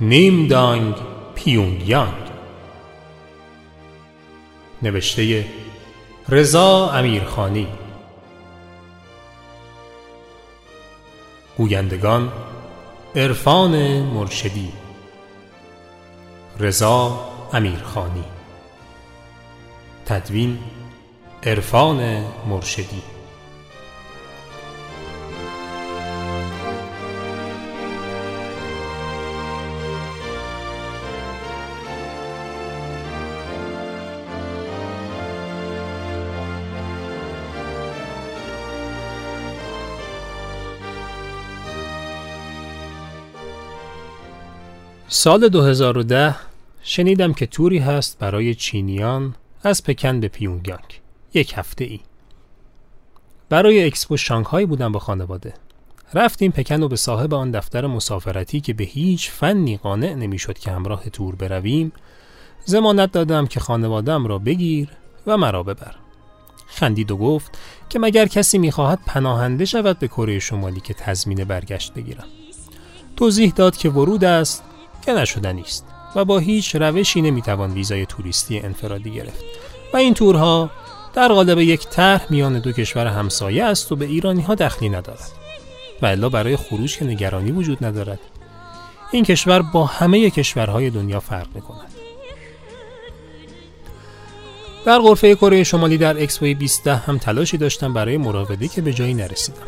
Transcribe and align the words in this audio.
نیمدانگ 0.00 0.94
پیونگیانگ. 1.34 2.14
نوشته 4.82 5.46
رضا 6.28 6.90
امیرخانی. 6.90 7.66
گویندگان 11.56 12.32
عرفان 13.16 14.02
مرشدی. 14.02 14.72
رضا 16.58 17.28
امیرخانی. 17.52 18.24
تدوین 20.06 20.58
عرفان 21.42 22.24
مرشدی. 22.48 23.02
سال 45.10 45.48
2010 45.48 46.36
شنیدم 46.82 47.32
که 47.32 47.46
توری 47.46 47.78
هست 47.78 48.18
برای 48.18 48.54
چینیان 48.54 49.34
از 49.62 49.84
پکن 49.84 50.20
به 50.20 50.28
پیونگیانگ. 50.28 51.00
یک 51.34 51.52
هفته 51.56 51.84
ای 51.84 52.00
برای 53.48 53.84
اکسپو 53.84 54.16
شانگهای 54.16 54.66
بودم 54.66 54.92
با 54.92 55.00
خانواده. 55.00 55.54
رفتیم 56.14 56.50
پکن 56.50 56.82
و 56.82 56.88
به 56.88 56.96
صاحب 56.96 57.34
آن 57.34 57.50
دفتر 57.50 57.86
مسافرتی 57.86 58.60
که 58.60 58.72
به 58.72 58.84
هیچ 58.84 59.30
فنی 59.30 59.76
قانع 59.76 60.14
نمی‌شد 60.14 60.58
که 60.58 60.70
همراه 60.70 61.10
تور 61.10 61.34
برویم 61.34 61.92
زمانت 62.64 63.12
دادم 63.12 63.46
که 63.46 63.60
خانوادم 63.60 64.26
را 64.26 64.38
بگیر 64.38 64.88
و 65.26 65.36
مرا 65.36 65.62
ببر. 65.62 65.94
خندید 66.66 67.10
و 67.10 67.16
گفت 67.16 67.58
که 67.88 67.98
مگر 67.98 68.26
کسی 68.26 68.58
می‌خواهد 68.58 68.98
پناهنده 69.06 69.64
شود 69.64 69.98
به 69.98 70.08
کره 70.08 70.38
شمالی 70.38 70.80
که 70.80 70.94
تضمین 70.94 71.44
برگشت 71.44 71.94
بگیرم. 71.94 72.26
توضیح 73.16 73.52
داد 73.56 73.76
که 73.76 73.90
ورود 73.90 74.24
است 74.24 74.64
که 75.08 75.14
نشدنی 75.14 75.60
است 75.60 75.86
و 76.14 76.24
با 76.24 76.38
هیچ 76.38 76.76
روشی 76.76 77.22
نمی‌توان 77.22 77.72
ویزای 77.72 78.06
توریستی 78.06 78.58
انفرادی 78.58 79.10
گرفت. 79.10 79.44
و 79.94 79.96
این 79.96 80.14
تورها 80.14 80.70
در 81.14 81.28
قالب 81.28 81.58
یک 81.58 81.88
طرح 81.88 82.26
میان 82.30 82.58
دو 82.58 82.72
کشور 82.72 83.06
همسایه 83.06 83.64
است 83.64 83.92
و 83.92 83.96
به 83.96 84.04
ایرانی 84.04 84.42
ها 84.42 84.54
دخلی 84.54 84.88
ندارد 84.88 85.30
و 86.02 86.06
الا 86.06 86.28
برای 86.28 86.56
خروج 86.56 86.96
که 86.96 87.04
نگرانی 87.04 87.50
وجود 87.50 87.84
ندارد 87.84 88.18
این 89.12 89.24
کشور 89.24 89.62
با 89.62 89.86
همه 89.86 90.30
کشورهای 90.30 90.90
دنیا 90.90 91.20
فرق 91.20 91.46
می‌کند. 91.54 91.92
در 94.84 94.98
غرفه 94.98 95.34
کره 95.34 95.64
شمالی 95.64 95.98
در 95.98 96.22
اکسپوی 96.22 96.54
20 96.54 96.86
هم 96.86 97.18
تلاشی 97.18 97.56
داشتم 97.56 97.94
برای 97.94 98.16
مراوده 98.16 98.68
که 98.68 98.82
به 98.82 98.92
جایی 98.92 99.14
نرسیدم. 99.14 99.62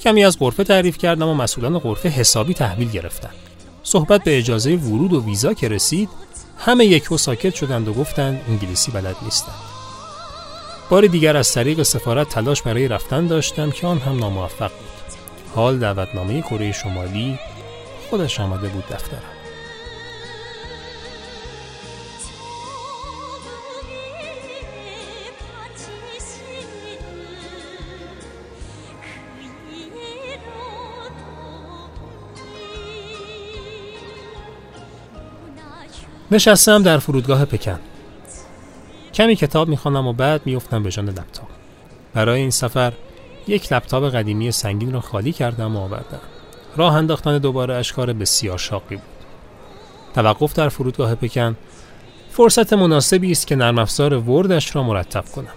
کمی 0.00 0.24
از 0.24 0.38
غرفه 0.38 0.64
تعریف 0.64 0.98
کردم 0.98 1.28
و 1.28 1.34
مسئولان 1.34 1.78
غرفه 1.78 2.08
حسابی 2.08 2.54
تحویل 2.54 2.90
گرفتند. 2.90 3.53
صحبت 3.84 4.24
به 4.24 4.38
اجازه 4.38 4.76
ورود 4.76 5.12
و 5.12 5.24
ویزا 5.24 5.54
که 5.54 5.68
رسید 5.68 6.08
همه 6.58 6.84
یک 6.84 7.12
و 7.12 7.18
ساکت 7.18 7.54
شدند 7.54 7.88
و 7.88 7.92
گفتند 7.92 8.40
انگلیسی 8.48 8.92
بلد 8.92 9.16
نیستند. 9.22 9.54
بار 10.90 11.06
دیگر 11.06 11.36
از 11.36 11.52
طریق 11.52 11.82
سفارت 11.82 12.28
تلاش 12.28 12.62
برای 12.62 12.88
رفتن 12.88 13.26
داشتم 13.26 13.70
که 13.70 13.86
آن 13.86 13.98
هم 13.98 14.18
ناموفق 14.18 14.70
بود. 14.70 15.16
حال 15.54 15.78
دعوتنامه 15.78 16.42
کره 16.42 16.72
شمالی 16.72 17.38
خودش 18.10 18.40
آمده 18.40 18.68
بود 18.68 18.84
دفترم. 18.86 19.33
نشستم 36.34 36.82
در 36.82 36.98
فرودگاه 36.98 37.44
پکن. 37.44 37.78
کمی 39.14 39.36
کتاب 39.36 39.68
می‌خوانم 39.68 40.06
و 40.06 40.12
بعد 40.12 40.40
میفتم 40.44 40.82
به 40.82 40.90
جان 40.90 41.08
لپتاپ. 41.08 41.48
برای 42.14 42.40
این 42.40 42.50
سفر 42.50 42.92
یک 43.46 43.72
لپتاپ 43.72 44.14
قدیمی 44.14 44.50
سنگین 44.50 44.92
را 44.92 45.00
خالی 45.00 45.32
کردم 45.32 45.76
و 45.76 45.80
آوردم. 45.80 46.20
راه 46.76 46.94
انداختن 46.94 47.38
دوباره 47.38 47.74
اشکار 47.74 48.12
بسیار 48.12 48.58
شاقی 48.58 48.96
بود. 48.96 49.04
توقف 50.14 50.54
در 50.54 50.68
فرودگاه 50.68 51.14
پکن 51.14 51.56
فرصت 52.30 52.72
مناسبی 52.72 53.32
است 53.32 53.46
که 53.46 53.56
نرم 53.56 53.78
افزار 53.78 54.14
وردش 54.14 54.76
را 54.76 54.82
مرتب 54.82 55.24
کنم. 55.24 55.54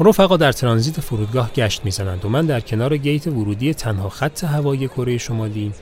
رفقا 0.00 0.36
در 0.36 0.52
ترانزیت 0.52 1.00
فرودگاه 1.00 1.50
گشت 1.50 1.84
می‌زنند 1.84 2.24
و 2.24 2.28
من 2.28 2.46
در 2.46 2.60
کنار 2.60 2.96
گیت 2.96 3.26
ورودی 3.26 3.74
تنها 3.74 4.08
خط 4.08 4.44
هوایی 4.44 4.88
کره 4.88 5.18
شمالی 5.18 5.72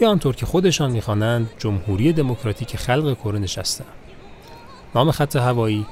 یا 0.00 0.10
آنطور 0.10 0.36
که 0.36 0.46
خودشان 0.46 0.90
می‌خوانند 0.90 1.50
جمهوری 1.58 2.12
دموکراتیک 2.12 2.76
خلق 2.76 3.16
کره 3.18 3.38
نشستم 3.38 3.84
نام 4.94 5.10
خط 5.10 5.36
هوایی 5.36 5.86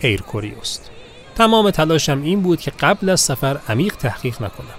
ایر 0.00 0.22
کوریوست. 0.22 0.90
تمام 1.34 1.70
تلاشم 1.70 2.22
این 2.22 2.40
بود 2.42 2.60
که 2.60 2.70
قبل 2.70 3.08
از 3.08 3.20
سفر 3.20 3.58
عمیق 3.68 3.96
تحقیق 3.96 4.34
نکنم. 4.34 4.78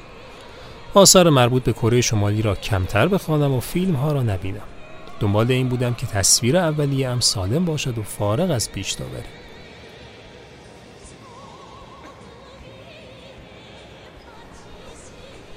آثار 0.93 1.29
مربوط 1.29 1.63
به 1.63 1.73
کره 1.73 2.01
شمالی 2.01 2.41
را 2.41 2.55
کمتر 2.55 3.07
بخوانم 3.07 3.51
و 3.51 3.59
فیلم 3.59 3.95
ها 3.95 4.11
را 4.11 4.23
نبینم. 4.23 4.61
دنبال 5.19 5.51
این 5.51 5.69
بودم 5.69 5.93
که 5.93 6.07
تصویر 6.07 6.57
اولیه 6.57 7.09
ام 7.09 7.19
سالم 7.19 7.65
باشد 7.65 7.97
و 7.97 8.03
فارغ 8.03 8.51
از 8.51 8.71
پیش 8.71 8.91
داوری 8.91 9.44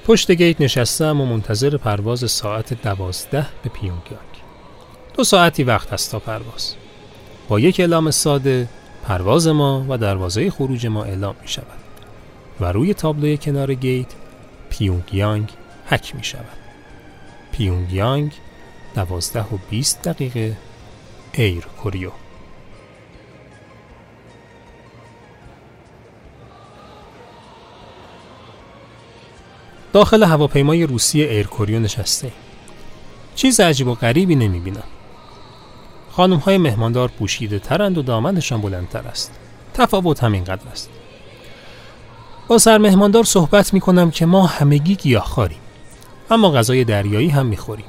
پشت 0.08 0.30
گیت 0.30 0.60
نشستم 0.60 1.20
و 1.20 1.26
منتظر 1.26 1.76
پرواز 1.76 2.30
ساعت 2.30 2.82
دوازده 2.82 3.46
به 3.62 3.70
پیونگیانگ. 3.70 4.42
دو 5.14 5.24
ساعتی 5.24 5.64
وقت 5.64 5.92
است 5.92 6.12
تا 6.12 6.18
پرواز. 6.18 6.74
با 7.48 7.60
یک 7.60 7.80
اعلام 7.80 8.10
ساده 8.10 8.68
پرواز 9.04 9.48
ما 9.48 9.86
و 9.88 9.98
دروازه 9.98 10.50
خروج 10.50 10.86
ما 10.86 11.04
اعلام 11.04 11.34
می 11.42 11.48
شود 11.48 11.78
و 12.60 12.72
روی 12.72 12.94
تابلوی 12.94 13.36
کنار 13.36 13.74
گیت 13.74 14.06
پیونگیانگ 14.70 15.48
حک 15.86 16.16
می 16.16 16.24
شود. 16.24 16.58
پیونگیانگ 17.52 18.32
دوازده 18.94 19.40
و 19.42 19.58
بیست 19.70 20.02
دقیقه 20.02 20.56
ایر 21.32 21.64
کوریو. 21.82 22.10
داخل 29.92 30.22
هواپیمای 30.22 30.86
روسی 30.86 31.22
Air 31.22 31.44
Koryo 31.44 31.80
نشسته. 31.80 32.32
چیز 33.34 33.60
عجیب 33.60 33.88
و 33.88 33.94
غریبی 33.94 34.36
نمی 34.36 34.60
بینم 34.60 34.82
خانم 36.10 36.36
های 36.36 36.58
مهماندار 36.58 37.08
پوشیده 37.08 37.58
ترند 37.58 37.98
و 37.98 38.02
دامنشان 38.02 38.60
بلندتر 38.60 39.08
است. 39.08 39.32
تفاوت 39.74 40.24
همین 40.24 40.44
قدر 40.44 40.68
است. 40.72 40.90
با 42.48 42.58
سر 42.58 42.78
مهماندار 42.78 43.24
صحبت 43.24 43.74
می 43.74 43.80
کنم 43.80 44.10
که 44.10 44.26
ما 44.26 44.46
همگی 44.46 44.96
گیاه 44.96 45.24
خواریم 45.24 45.58
اما 46.30 46.50
غذای 46.50 46.84
دریایی 46.84 47.28
هم 47.28 47.46
می 47.46 47.56
خوریم 47.56 47.86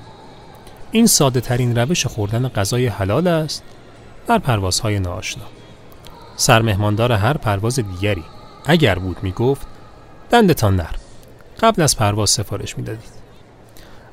این 0.91 1.07
ساده 1.07 1.41
ترین 1.41 1.77
روش 1.77 2.05
خوردن 2.05 2.47
غذای 2.47 2.87
حلال 2.87 3.27
است 3.27 3.63
در 4.27 4.37
پروازهای 4.37 4.99
ناآشنا. 4.99 5.43
سرمهماندار 6.35 7.11
هر 7.11 7.37
پرواز 7.37 7.79
دیگری 7.79 8.23
اگر 8.65 8.99
بود 8.99 9.17
می 9.23 9.31
گفت 9.31 9.67
دندتان 10.29 10.75
نرم. 10.75 10.99
قبل 11.61 11.81
از 11.81 11.97
پرواز 11.97 12.29
سفارش 12.29 12.77
می‌دادید. 12.77 13.19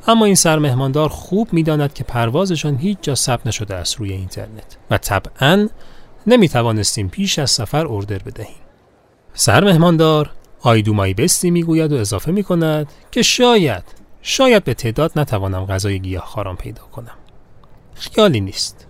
اما 0.08 0.24
این 0.24 0.34
سرمهماندار 0.34 1.08
خوب 1.08 1.52
می‌داند 1.52 1.94
که 1.94 2.04
پروازشان 2.04 2.76
هیچ 2.76 2.98
جا 3.02 3.14
ثبت 3.14 3.46
نشده 3.46 3.74
است 3.74 3.96
روی 3.96 4.12
اینترنت 4.12 4.76
و 4.90 4.98
طبعا 4.98 5.68
نمی 6.26 6.48
توانستیم 6.48 7.08
پیش 7.08 7.38
از 7.38 7.50
سفر 7.50 7.86
اردر 7.86 8.18
بدهیم. 8.18 8.56
سرمهماندار 9.34 10.30
آیدو 10.60 10.94
مای 10.94 11.14
بستی 11.14 11.50
می‌گوید 11.50 11.92
و 11.92 11.96
اضافه 11.96 12.32
می 12.32 12.42
کند 12.42 12.92
که 13.10 13.22
شاید 13.22 13.84
شاید 14.22 14.64
به 14.64 14.74
تعداد 14.74 15.12
نتوانم 15.16 15.64
غذای 15.64 16.00
گیاه 16.00 16.24
خاران 16.24 16.56
پیدا 16.56 16.82
کنم. 16.82 17.16
خیالی 17.94 18.40
نیست. 18.40 18.86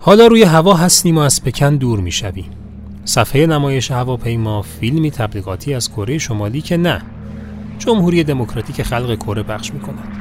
حالا 0.00 0.26
روی 0.26 0.42
هوا 0.42 0.74
هستیم 0.74 1.18
و 1.18 1.20
از 1.20 1.44
پکن 1.44 1.76
دور 1.76 2.00
می 2.00 2.12
شویم. 2.12 2.61
صفحه 3.04 3.46
نمایش 3.46 3.90
هواپیما 3.90 4.62
فیلمی 4.62 5.10
تبلیغاتی 5.10 5.74
از 5.74 5.90
کره 5.90 6.18
شمالی 6.18 6.60
که 6.60 6.76
نه 6.76 7.02
جمهوری 7.78 8.24
دموکراتیک 8.24 8.82
خلق 8.82 9.16
کره 9.16 9.42
پخش 9.42 9.74
می 9.74 9.80
کند. 9.80 10.16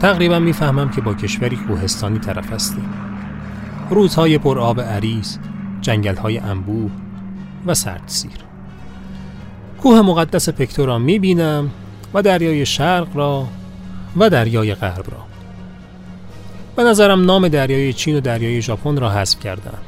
تقریبا 0.00 0.38
می‌فهمم 0.38 0.90
که 0.90 1.00
با 1.00 1.14
کشوری 1.14 1.56
کوهستانی 1.56 2.18
طرف 2.18 2.52
هستیم. 2.52 2.94
رودهای 3.90 4.38
پر 4.38 4.58
آب 4.58 4.80
عریض، 4.80 5.36
جنگلهای 5.80 6.38
انبوه 6.38 6.90
و 7.66 7.74
سردسیر. 7.74 8.44
کوه 9.82 10.02
مقدس 10.02 10.48
پکتورا 10.48 10.98
می 10.98 11.18
بینم 11.18 11.70
و 12.14 12.22
دریای 12.22 12.66
شرق 12.66 13.16
را 13.16 13.46
و 14.16 14.30
دریای 14.30 14.74
غرب 14.74 15.10
را 15.10 15.24
به 16.76 16.82
نظرم 16.82 17.24
نام 17.24 17.48
دریای 17.48 17.92
چین 17.92 18.16
و 18.16 18.20
دریای 18.20 18.62
ژاپن 18.62 18.96
را 18.96 19.10
حذف 19.10 19.40
کردند 19.40 19.82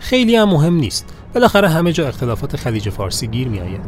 خیلی 0.00 0.36
هم 0.36 0.48
مهم 0.48 0.74
نیست 0.74 1.14
بالاخره 1.34 1.68
همه 1.68 1.92
جا 1.92 2.08
اختلافات 2.08 2.56
خلیج 2.56 2.88
فارسی 2.88 3.26
گیر 3.26 3.48
می 3.48 3.60
آید. 3.60 3.80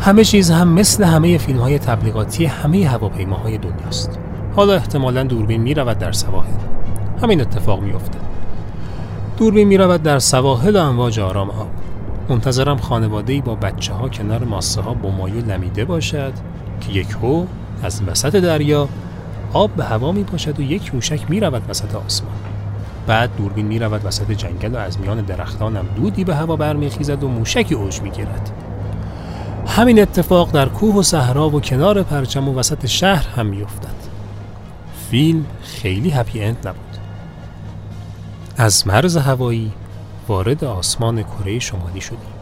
همه 0.00 0.24
چیز 0.24 0.50
هم 0.50 0.68
مثل 0.68 1.04
همه 1.04 1.38
فیلم 1.38 1.58
های 1.58 1.78
تبلیغاتی 1.78 2.44
همه 2.44 2.88
هواپیماهای 2.88 3.58
دنیاست 3.58 4.18
حالا 4.56 4.74
احتمالا 4.74 5.22
دوربین 5.24 5.60
می 5.60 5.74
رود 5.74 5.98
در 5.98 6.12
سواحل 6.12 6.58
همین 7.22 7.40
اتفاق 7.40 7.80
می 7.80 7.92
افتد. 7.92 8.20
دوربین 9.36 9.68
می 9.68 9.76
رود 9.76 10.02
در 10.02 10.18
سواحل 10.18 10.76
و 10.76 10.78
امواج 10.78 11.20
آرام 11.20 11.50
ها 11.50 11.66
منتظرم 12.28 12.76
خانواده 12.76 13.40
با 13.40 13.54
بچه 13.54 13.92
ها 13.92 14.08
کنار 14.08 14.44
ماسه 14.44 14.80
ها 14.80 14.94
با 14.94 15.10
مایو 15.10 15.44
لمیده 15.44 15.84
باشد 15.84 16.32
که 16.80 16.92
یک 16.92 17.10
هو 17.22 17.44
از 17.82 18.02
وسط 18.06 18.36
دریا 18.36 18.88
آب 19.52 19.70
به 19.70 19.84
هوا 19.84 20.12
می 20.12 20.22
باشد 20.22 20.60
و 20.60 20.62
یک 20.62 20.94
موشک 20.94 21.30
می 21.30 21.40
رود 21.40 21.62
وسط 21.68 21.94
آسمان 21.94 22.53
بعد 23.06 23.36
دوربین 23.36 23.66
می 23.66 23.78
رود 23.78 24.04
وسط 24.04 24.30
جنگل 24.30 24.74
و 24.74 24.76
از 24.76 25.00
میان 25.00 25.20
درختانم 25.20 25.86
دودی 25.96 26.24
به 26.24 26.34
هوا 26.34 26.56
برمیخیزد 26.56 27.24
و 27.24 27.28
موشکی 27.28 27.74
اوج 27.74 28.00
می 28.00 28.10
گیرد. 28.10 28.50
همین 29.66 30.02
اتفاق 30.02 30.50
در 30.52 30.68
کوه 30.68 30.94
و 30.94 31.02
صحرا 31.02 31.48
و 31.48 31.60
کنار 31.60 32.02
پرچم 32.02 32.48
و 32.48 32.54
وسط 32.54 32.86
شهر 32.86 33.28
هم 33.28 33.46
می 33.46 33.62
افتد. 33.62 33.94
فیلم 35.10 35.46
خیلی 35.62 36.10
هپی 36.10 36.44
اند 36.44 36.68
نبود. 36.68 36.98
از 38.56 38.86
مرز 38.86 39.16
هوایی 39.16 39.72
وارد 40.28 40.64
آسمان 40.64 41.22
کره 41.22 41.58
شمالی 41.58 42.00
شدیم. 42.00 42.33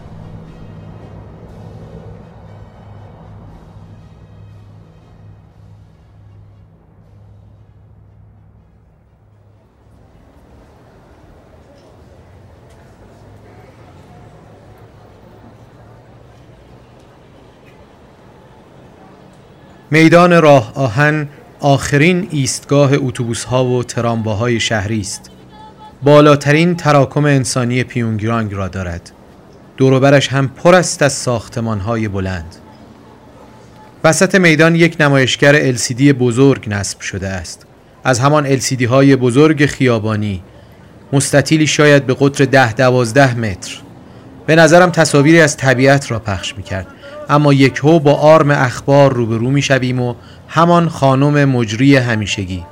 میدان 19.92 20.42
راه 20.42 20.72
آهن 20.74 21.28
آخرین 21.60 22.28
ایستگاه 22.30 22.92
اتوبوس 22.94 23.44
ها 23.44 23.64
و 23.64 23.84
ترامواهای 23.84 24.60
شهری 24.60 25.00
است. 25.00 25.30
بالاترین 26.02 26.76
تراکم 26.76 27.24
انسانی 27.24 27.84
پیونگیانگ 27.84 28.54
را 28.54 28.68
دارد. 28.68 29.10
دوروبرش 29.76 30.28
هم 30.28 30.48
پر 30.48 30.74
است 30.74 31.02
از 31.02 31.12
ساختمان 31.12 31.80
های 31.80 32.08
بلند. 32.08 32.56
وسط 34.04 34.34
میدان 34.34 34.74
یک 34.74 34.96
نمایشگر 35.00 35.74
LCD 35.76 36.02
بزرگ 36.02 36.64
نصب 36.68 37.00
شده 37.00 37.28
است. 37.28 37.66
از 38.04 38.20
همان 38.20 38.58
LCD 38.58 38.82
های 38.82 39.16
بزرگ 39.16 39.66
خیابانی 39.66 40.42
مستطیلی 41.12 41.66
شاید 41.66 42.06
به 42.06 42.16
قطر 42.20 42.44
ده 42.44 42.72
دوازده 42.72 43.34
متر 43.34 43.78
به 44.46 44.56
نظرم 44.56 44.90
تصاویری 44.90 45.40
از 45.40 45.56
طبیعت 45.56 46.10
را 46.10 46.18
پخش 46.18 46.56
می 46.56 46.62
کرد 46.62 46.86
اما 47.32 47.52
یک 47.52 47.78
هو 47.78 47.98
با 47.98 48.14
آرم 48.14 48.50
اخبار 48.50 49.12
روبرو 49.12 49.50
می 49.50 49.62
شویم 49.62 50.00
و 50.00 50.14
همان 50.48 50.88
خانم 50.88 51.44
مجری 51.44 51.96
همیشگی. 51.96 52.64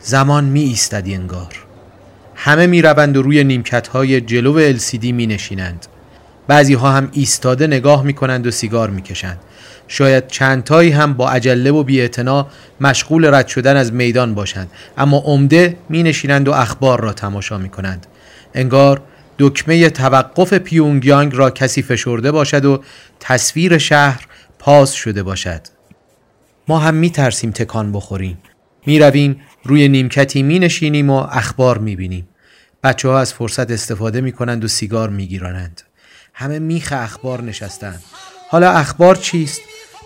زمان 0.00 0.44
می 0.44 0.60
ایستدی 0.60 1.14
انگار. 1.14 1.64
همه 2.34 2.66
می 2.66 2.82
و 2.82 3.00
روی 3.00 3.44
نیمکت 3.44 3.88
های 3.88 4.20
جلو 4.20 4.78
LCD 4.78 5.04
می 5.04 5.26
نشینند 5.26 5.86
بعضی 6.48 6.74
ها 6.74 6.90
هم 6.90 7.08
ایستاده 7.12 7.66
نگاه 7.66 8.02
می 8.02 8.12
کنند 8.14 8.46
و 8.46 8.50
سیگار 8.50 8.90
می 8.90 9.02
کشند 9.02 9.38
شاید 9.88 10.26
چندتایی 10.26 10.90
هم 10.90 11.14
با 11.14 11.30
عجله 11.30 11.70
و 11.70 11.82
بی 11.82 12.10
مشغول 12.80 13.34
رد 13.34 13.48
شدن 13.48 13.76
از 13.76 13.92
میدان 13.92 14.34
باشند. 14.34 14.70
اما 14.98 15.18
عمده 15.18 15.76
می 15.88 16.02
نشینند 16.02 16.48
و 16.48 16.52
اخبار 16.52 17.00
را 17.00 17.12
تماشا 17.12 17.58
می 17.58 17.68
کنند 17.68 18.06
انگار 18.54 19.02
دکمه 19.42 19.90
توقف 19.90 20.54
پیونگیانگ 20.54 21.34
را 21.34 21.50
کسی 21.50 21.82
فشرده 21.82 22.32
باشد 22.32 22.64
و 22.64 22.82
تصویر 23.20 23.78
شهر 23.78 24.26
پاس 24.58 24.92
شده 24.92 25.22
باشد. 25.22 25.60
ما 26.68 26.78
هم 26.78 26.94
می 26.94 27.10
ترسیم 27.10 27.50
تکان 27.50 27.92
بخوریم. 27.92 28.38
می 28.86 28.98
رویم 28.98 29.40
روی 29.64 29.88
نیمکتی 29.88 30.42
می 30.42 30.58
نشینیم 30.58 31.10
و 31.10 31.26
اخبار 31.30 31.78
می 31.78 31.96
بینیم 31.96 32.28
بچه 32.82 33.08
ها 33.08 33.20
از 33.20 33.34
فرصت 33.34 33.70
استفاده 33.70 34.20
می 34.20 34.32
کنند 34.32 34.64
و 34.64 34.68
سیگار 34.68 35.10
می 35.10 35.26
گیرانند 35.26 35.82
همه 36.34 36.58
میخ 36.58 36.92
اخبار 36.96 37.42
نشستند. 37.42 38.02
حالا 38.48 38.70
اخبار 38.70 39.16
چیست؟ 39.16 39.60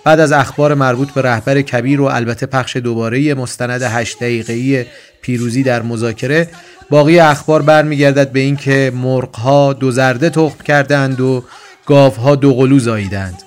بعد 0.04 0.20
از 0.20 0.32
اخبار 0.32 0.74
مربوط 0.74 1.10
به 1.10 1.22
رهبر 1.22 1.62
کبیر 1.62 2.00
و 2.00 2.04
البته 2.04 2.46
پخش 2.46 2.76
دوباره 2.76 3.34
مستند 3.34 3.82
هشت 3.82 4.18
دقیقه‌ای 4.18 4.86
پیروزی 5.22 5.62
در 5.62 5.82
مذاکره 5.82 6.48
باقی 6.90 7.18
اخبار 7.18 7.62
برمیگردد 7.62 8.32
به 8.32 8.40
اینکه 8.40 8.92
مرغها 8.94 9.72
دو 9.72 9.90
زرده 9.90 10.30
تخم 10.30 10.64
کردند 10.64 11.20
و 11.20 11.44
گاوها 11.86 12.34
دو 12.36 12.54
قلو 12.54 12.78
زاییدند. 12.78 13.42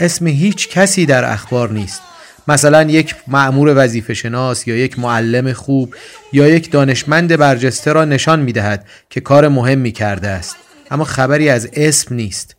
اسم 0.00 0.26
هیچ 0.26 0.68
کسی 0.68 1.06
در 1.06 1.32
اخبار 1.32 1.72
نیست. 1.72 2.00
مثلا 2.48 2.82
یک 2.82 3.14
معمور 3.28 3.84
وظیفه 3.84 4.14
شناس 4.14 4.68
یا 4.68 4.76
یک 4.76 4.98
معلم 4.98 5.52
خوب 5.52 5.94
یا 6.32 6.48
یک 6.48 6.70
دانشمند 6.70 7.36
برجسته 7.36 7.92
را 7.92 8.04
نشان 8.04 8.40
می 8.40 8.52
دهد 8.52 8.86
که 9.10 9.20
کار 9.20 9.48
مهمی 9.48 9.92
کرده 9.92 10.28
است. 10.28 10.56
اما 10.90 11.04
خبری 11.04 11.48
از 11.48 11.68
اسم 11.72 12.14
نیست. 12.14 12.56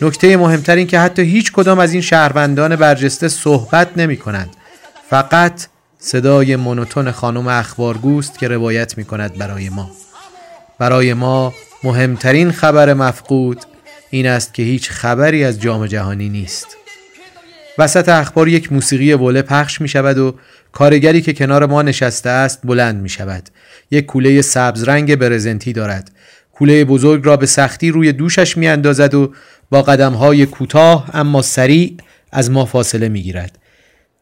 نکته 0.00 0.36
مهمتر 0.36 0.76
این 0.76 0.86
که 0.86 0.98
حتی 0.98 1.22
هیچ 1.22 1.52
کدام 1.52 1.78
از 1.78 1.92
این 1.92 2.02
شهروندان 2.02 2.76
برجسته 2.76 3.28
صحبت 3.28 3.88
نمی 3.96 4.16
کنند 4.16 4.50
فقط 5.10 5.66
صدای 6.04 6.56
مونوتون 6.56 7.10
خانم 7.10 7.48
اخبارگوست 7.48 8.38
که 8.38 8.48
روایت 8.48 8.98
می 8.98 9.04
کند 9.04 9.38
برای 9.38 9.68
ما. 9.68 9.90
برای 10.78 11.14
ما 11.14 11.54
مهمترین 11.84 12.50
خبر 12.50 12.94
مفقود 12.94 13.60
این 14.10 14.26
است 14.26 14.54
که 14.54 14.62
هیچ 14.62 14.90
خبری 14.90 15.44
از 15.44 15.60
جام 15.60 15.86
جهانی 15.86 16.28
نیست. 16.28 16.66
وسط 17.78 18.08
اخبار 18.08 18.48
یک 18.48 18.72
موسیقی 18.72 19.12
وله 19.12 19.42
پخش 19.42 19.80
می 19.80 19.88
شود 19.88 20.18
و 20.18 20.34
کارگری 20.72 21.20
که 21.20 21.32
کنار 21.32 21.66
ما 21.66 21.82
نشسته 21.82 22.30
است 22.30 22.60
بلند 22.64 23.02
می 23.02 23.08
شود 23.08 23.48
یک 23.90 24.06
کوله 24.06 24.42
سبز 24.42 24.82
رنگ 24.82 25.16
برزنتی 25.16 25.72
دارد. 25.72 26.10
کوله 26.52 26.84
بزرگ 26.84 27.26
را 27.26 27.36
به 27.36 27.46
سختی 27.46 27.90
روی 27.90 28.12
دوشش 28.12 28.56
می 28.56 28.68
اندازد 28.68 29.14
و 29.14 29.32
با 29.70 29.82
قدم 29.82 30.12
های 30.12 30.46
کوتاه 30.46 31.10
اما 31.14 31.42
سریع 31.42 31.96
از 32.32 32.50
ما 32.50 32.64
فاصله 32.64 33.08
می 33.08 33.22
گیرد 33.22 33.58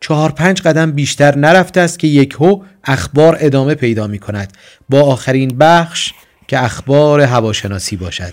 چهار 0.01 0.33
پنج 0.33 0.63
قدم 0.63 0.93
بیشتر 0.93 1.37
نرفته 1.37 1.81
است 1.81 1.99
که 1.99 2.07
یک 2.07 2.33
هو 2.33 2.63
اخبار 2.85 3.37
ادامه 3.41 3.75
پیدا 3.75 4.07
می 4.07 4.19
کند. 4.19 4.53
با 4.89 5.03
آخرین 5.03 5.59
بخش 5.59 6.13
که 6.49 6.65
اخبار 6.65 7.21
هواشناسی 7.21 7.97
باشد. 7.97 8.33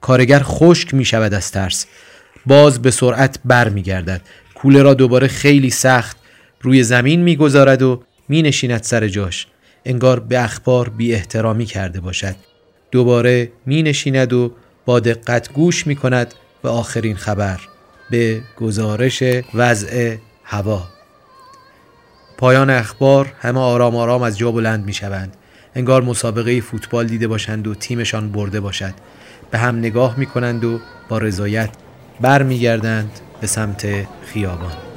کارگر 0.00 0.40
خشک 0.42 0.94
می 0.94 1.04
شود 1.04 1.34
از 1.34 1.50
ترس. 1.50 1.86
باز 2.46 2.82
به 2.82 2.90
سرعت 2.90 3.38
بر 3.44 3.68
می 3.68 3.82
گردد. 3.82 4.20
کوله 4.54 4.82
را 4.82 4.94
دوباره 4.94 5.26
خیلی 5.26 5.70
سخت 5.70 6.16
روی 6.60 6.82
زمین 6.82 7.22
می 7.22 7.36
گذارد 7.36 7.82
و 7.82 8.02
می 8.28 8.42
نشیند 8.42 8.82
سر 8.82 9.08
جاش. 9.08 9.46
انگار 9.84 10.20
به 10.20 10.44
اخبار 10.44 10.88
بی 10.88 11.14
احترامی 11.14 11.64
کرده 11.64 12.00
باشد. 12.00 12.36
دوباره 12.90 13.52
می 13.66 13.82
نشیند 13.82 14.32
و 14.32 14.52
با 14.84 15.00
دقت 15.00 15.52
گوش 15.52 15.86
می 15.86 15.96
کند 15.96 16.34
به 16.62 16.68
آخرین 16.68 17.16
خبر 17.16 17.60
به 18.10 18.40
گزارش 18.56 19.22
وضع 19.54 20.16
هوا. 20.48 20.88
پایان 22.38 22.70
اخبار 22.70 23.32
همه 23.40 23.60
آرام 23.60 23.96
آرام 23.96 24.22
از 24.22 24.38
جا 24.38 24.52
بلند 24.52 24.84
می 24.84 24.92
شوند 24.92 25.36
انگار 25.74 26.02
مسابقه 26.02 26.60
فوتبال 26.60 27.06
دیده 27.06 27.28
باشند 27.28 27.66
و 27.66 27.74
تیمشان 27.74 28.32
برده 28.32 28.60
باشد. 28.60 28.94
به 29.50 29.58
هم 29.58 29.78
نگاه 29.78 30.18
می 30.18 30.26
کنند 30.26 30.64
و 30.64 30.80
با 31.08 31.18
رضایت 31.18 31.70
بر 32.20 32.42
می 32.42 32.58
گردند 32.58 33.10
به 33.40 33.46
سمت 33.46 33.86
خیابان. 34.26 34.95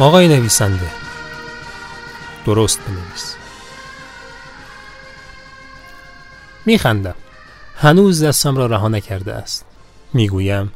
آقای 0.00 0.28
نویسنده. 0.28 0.90
درست 2.46 2.80
بنویس. 2.80 3.36
میخندم. 6.66 7.14
هنوز 7.76 8.22
دستم 8.22 8.56
را 8.56 8.66
رها 8.66 8.88
نکرده 8.88 9.34
است. 9.34 9.64
می‌گویم 10.12 10.72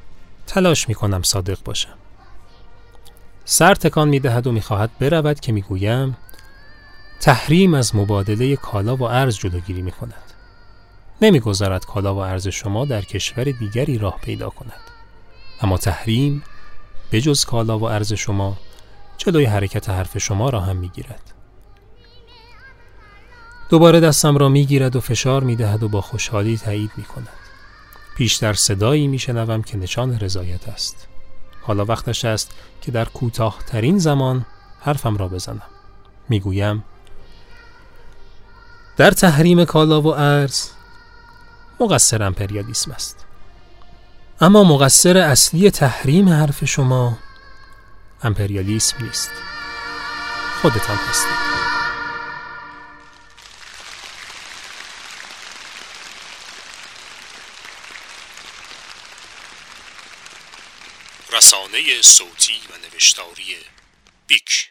تلاش 0.46 0.88
می‌کنم 0.88 1.22
صادق 1.22 1.58
باشم. 1.64 1.94
سر 3.44 3.74
تکان 3.74 4.08
می‌دهد 4.08 4.46
و 4.46 4.52
می‌خواهد 4.52 4.90
برود 5.00 5.40
که 5.40 5.52
می‌گویم 5.52 6.16
تحریم 7.20 7.74
از 7.74 7.96
مبادله 7.96 8.56
کالا 8.56 8.96
و 8.96 9.02
ارز 9.02 9.36
جلوگیری 9.36 9.82
می 9.82 9.92
کند. 9.92 10.32
نمی‌گذارد 11.22 11.86
کالا 11.86 12.14
و 12.14 12.18
ارز 12.18 12.48
شما 12.48 12.84
در 12.84 13.02
کشور 13.02 13.44
دیگری 13.44 13.98
راه 13.98 14.18
پیدا 14.22 14.50
کند. 14.50 14.80
اما 15.60 15.78
تحریم 15.78 16.42
به 17.10 17.20
جز 17.20 17.44
کالا 17.44 17.78
و 17.78 17.84
ارز 17.84 18.12
شما 18.12 18.56
جلوی 19.26 19.44
حرکت 19.44 19.88
حرف 19.90 20.18
شما 20.18 20.50
را 20.50 20.60
هم 20.60 20.76
می‌گیرد. 20.76 21.32
دوباره 23.68 24.00
دستم 24.00 24.36
را 24.36 24.48
می‌گیرد 24.48 24.96
و 24.96 25.00
فشار 25.00 25.44
می‌دهد 25.44 25.82
و 25.82 25.88
با 25.88 26.00
خوشحالی 26.00 26.58
تایید 26.58 26.90
می 26.96 27.04
کند. 27.04 27.28
پیشتر 28.16 28.52
صدایی 28.52 29.06
میشنوم 29.06 29.62
که 29.62 29.76
نشان 29.76 30.20
رضایت 30.20 30.68
است. 30.68 31.08
حالا 31.62 31.84
وقتش 31.84 32.24
است 32.24 32.50
که 32.80 32.92
در 32.92 33.04
کوتاهترین 33.04 33.98
زمان 33.98 34.46
حرفم 34.80 35.16
را 35.16 35.28
بزنم. 35.28 35.62
می‌گویم 36.28 36.84
در 38.96 39.10
تحریم 39.10 39.64
کالا 39.64 40.02
و 40.02 40.06
ارز 40.06 40.68
مقصر 41.80 42.22
امپریالیسم 42.22 42.90
است. 42.92 43.26
اما 44.40 44.64
مقصر 44.64 45.16
اصلی 45.16 45.70
تحریم 45.70 46.28
حرف 46.28 46.64
شما 46.64 47.18
امپریالیسم 48.24 49.04
نیست. 49.04 49.30
خودتان 50.62 50.96
هستید. 50.96 51.52
رسانه 61.32 62.02
صوتی 62.02 62.60
و 62.70 62.86
نوشتاری 62.86 63.56
بیک 64.26 64.70